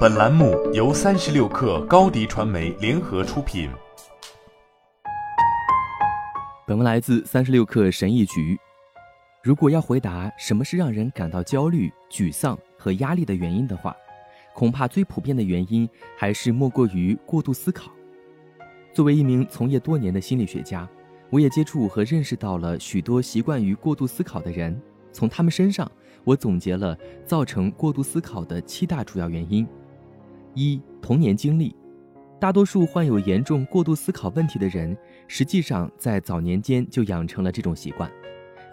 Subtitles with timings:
[0.00, 3.70] 本栏目由三十六氪高低传媒联合出品。
[6.66, 8.58] 本文来自三十六氪神译局。
[9.42, 13.96] 如果要回答什么是让人感到焦虑、沮丧和压力的原因的话，
[14.52, 17.90] 恐怕最普遍的原因还是莫过于过度思考。
[18.92, 20.86] 作为一名从业多年的心理学家，
[21.30, 24.78] 我也接触和认识到了许多习惯于过度思考的人。
[25.12, 25.90] 从他们身上，
[26.24, 29.66] 我总结了造成过度思考的七大主要原因：
[30.54, 31.74] 一、童年经历。
[32.38, 34.96] 大多数患有严重过度思考问题的人，
[35.28, 38.10] 实际上在早年间就养成了这种习惯。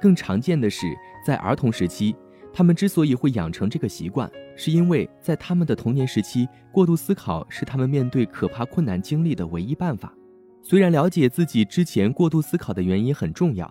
[0.00, 0.86] 更常见的是，
[1.26, 2.14] 在儿童时期，
[2.52, 10.14] 他们之所以会养成这个习惯，是因为在他们的童年时期，过度思考是他们面对可怕困难经历的唯一办法。
[10.62, 13.68] 虽然了解自己之前过度思考的原因很重要，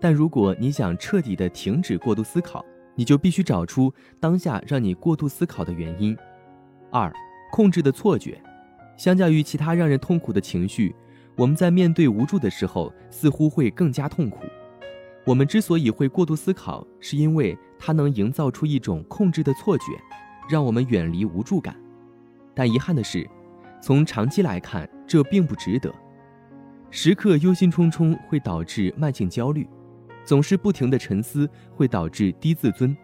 [0.00, 2.64] 但如果你想彻底的停止过度思考，
[2.98, 6.18] 你就必须找出当下让你过度思考的原因。
[6.90, 7.12] 二、
[7.52, 8.42] 控制的错觉。
[8.96, 10.92] 相较于其他让人痛苦的情绪，
[11.36, 14.40] 我们在面对无助的时候似乎会更加痛苦。
[15.24, 19.84] 我们之所以会过度思考，是因为它能营造出一种控制的错觉，
[20.50, 21.76] 让我们远离无助感。
[22.52, 23.24] 但遗憾的是，
[23.80, 25.94] 从长期来看，这并不值得。
[26.90, 29.68] 时刻忧心忡忡会导致慢性焦虑，
[30.28, 32.94] 总是不停的沉思会导致低自尊，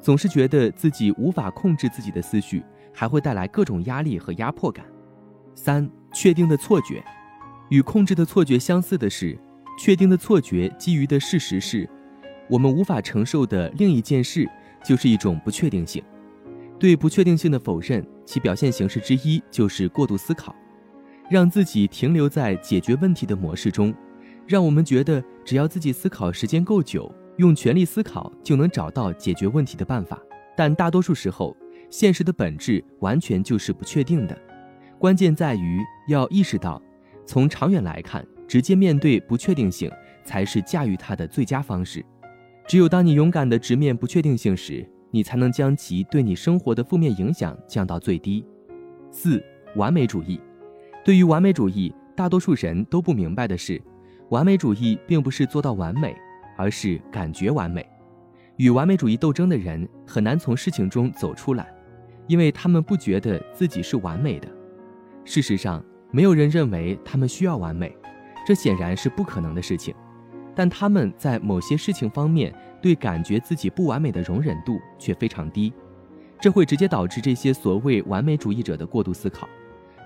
[0.00, 2.62] 总是觉得自己无法控制自己的思绪，
[2.94, 4.86] 还会带来各种压力和压迫感。
[5.56, 7.02] 三、确定的错觉，
[7.68, 9.36] 与控制的错觉相似的是，
[9.76, 11.90] 确定的错觉基于的事实是，
[12.48, 14.48] 我们无法承受的另一件事
[14.84, 16.00] 就是一种不确定性。
[16.78, 20.54] 对不确定性的否认，其表现形式之一就是过度思考，
[21.28, 23.92] 让自己停留在解决问题的模式中，
[24.52, 30.20] 让我们觉得只要自己思考时间够久，用全力思考就能找到解决问题的办法。
[30.54, 31.56] 但大多数时候，
[31.88, 34.38] 现实的本质完全就是不确定的。
[34.98, 36.82] 关键在于要意识到，
[37.24, 39.90] 从长远来看，直接面对不确定性
[40.22, 42.04] 才是驾驭它的最佳方式。
[42.66, 48.44] 只有当你勇敢地直面不确定性时，你才能将其对你生活的负面影响降到最低。
[49.10, 49.42] 四、
[49.76, 50.38] 完美主义。
[51.02, 53.80] 对于完美主义，大多数人都不明白的是，
[54.30, 56.16] 完美主义并不是做到完美，
[56.56, 57.86] 而是感觉完美。
[58.56, 61.72] 与完美主义斗争的人很难从事情中走出来，
[62.26, 64.48] 因为他们不觉得自己是完美的。
[65.24, 67.96] 事实上，没有人认为他们需要完美，
[68.46, 69.94] 这显然是不可能的事情。
[70.54, 75.72] 但他们在某些事情方面对感觉自己不完美的容忍度却非常低，
[76.38, 79.48] 这会直接导致这些所谓完美主义者的过度思考，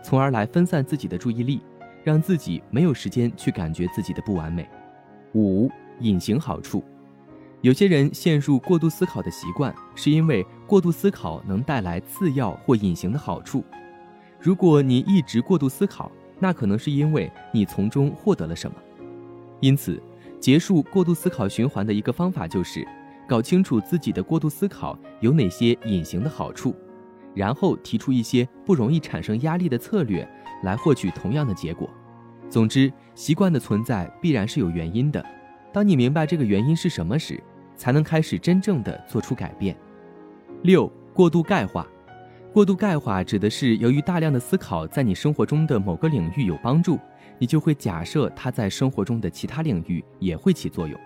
[0.04, 1.60] 从而来分散自己的注意力，
[2.06, 4.64] 让自己没有时间去感觉自己的不完美。
[5.34, 5.68] 五、
[5.98, 6.84] 隐形好处，
[7.62, 13.64] 有些人陷入过度思考的习惯，是因为过度思考能带来次要或隐形的好处。
[14.38, 18.76] 如果你一直过度思考，那可能是因为你从中获得了什么。
[19.58, 20.00] 因此，
[20.38, 22.86] 结束过度思考循环的一个方法就是
[23.26, 26.72] 搞清楚自己的过度思考有哪些隐形的好处，
[27.34, 30.24] 然后提出一些不容易产生压力的策略
[30.62, 31.88] 来获取同样的结果。
[32.48, 35.24] 总之，习惯的存在必然是有原因的。
[35.72, 37.42] 当你明白这个原因是什么时，
[37.74, 39.76] 才能开始真正的做出改变。
[40.62, 41.86] 六、过度钙化。
[42.52, 46.98] 过度钙化指的是由于大量的思考在你生活中的某个领域有帮助，
[47.38, 50.98] 你就会假设它在生活中的其他领域也会起作用。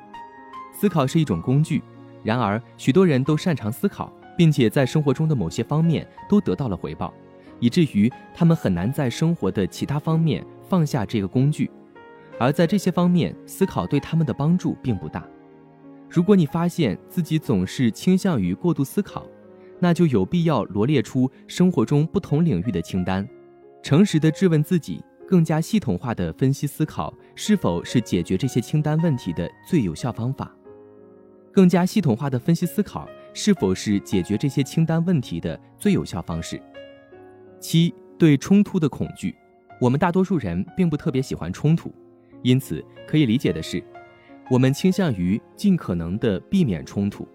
[0.72, 1.82] 思考是一种工具，
[2.22, 7.12] 然而许多人都擅长思考，并且在生活中的某些方面都得到了回报，
[7.60, 11.70] 以至于他们很难在生活的其他方面放下这个工具，
[12.38, 15.24] 而在这些方面思考对他们的帮助并不大。
[16.08, 19.24] 如果你发现自己总是倾向于过度思考，
[19.78, 23.26] 那就有必要罗列出生活中不同领域的清单，
[23.82, 30.54] 诚实的质问自己，更加系统化的分析思考是否是解决这些清单问题的最有效方法。
[31.52, 36.60] 更加系统化的分析思考是否是解决这些清单问题的最有效方式。
[37.60, 39.34] 七对冲突的恐惧，
[39.80, 41.94] 我们大多数人并不特别喜欢冲突，
[42.42, 43.82] 因此可以理解的是，
[44.50, 47.28] 我们倾向于尽可能的避免冲突。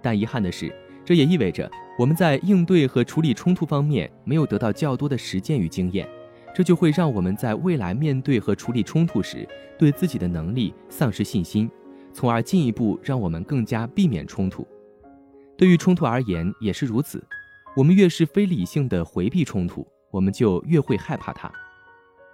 [0.00, 0.72] 但遗憾的是。
[1.04, 6.08] 这也意味着我们在应对和处理冲突方面没有得到较多的实践与经验，
[6.54, 9.44] 这就会让我们在未来面对和处理冲突时，
[9.76, 11.68] 对自己的能力丧失信心，
[12.12, 14.64] 从而进一步让我们更加避免冲突。
[15.58, 17.20] 对于冲突而言也是如此，
[17.74, 21.50] 我们越是非理性的回避冲突，我们就越会害怕它。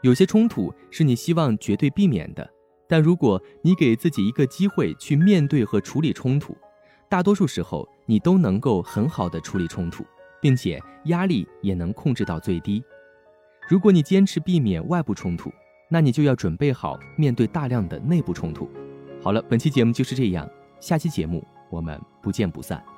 [0.02, 2.49] 有些冲突是你希望绝对避免的，
[2.88, 6.56] 但如果你给自己一个机会去面对和处理冲突，
[7.08, 10.05] 大多数时候，你都能够很好的处理冲突，
[10.40, 12.82] 并且压力也能控制到最低。
[13.69, 15.52] 如果你坚持避免外部冲突，
[15.88, 18.69] 那你就要准备好面对大量的内部冲突。
[19.23, 20.49] 好了，本期节目就是这样，
[20.81, 22.98] 下期节目我们不见不散。